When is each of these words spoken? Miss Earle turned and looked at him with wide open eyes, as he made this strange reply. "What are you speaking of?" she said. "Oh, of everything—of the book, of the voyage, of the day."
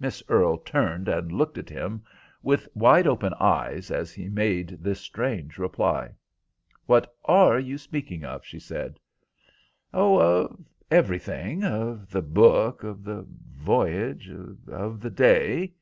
Miss 0.00 0.24
Earle 0.28 0.58
turned 0.58 1.06
and 1.06 1.30
looked 1.30 1.56
at 1.56 1.68
him 1.70 2.02
with 2.42 2.68
wide 2.74 3.06
open 3.06 3.32
eyes, 3.34 3.92
as 3.92 4.12
he 4.12 4.28
made 4.28 4.70
this 4.80 5.00
strange 5.00 5.56
reply. 5.56 6.10
"What 6.86 7.14
are 7.26 7.56
you 7.60 7.78
speaking 7.78 8.24
of?" 8.24 8.44
she 8.44 8.58
said. 8.58 8.98
"Oh, 9.94 10.18
of 10.18 10.64
everything—of 10.90 12.10
the 12.10 12.22
book, 12.22 12.82
of 12.82 13.04
the 13.04 13.24
voyage, 13.54 14.28
of 14.66 15.00
the 15.00 15.10
day." 15.10 15.74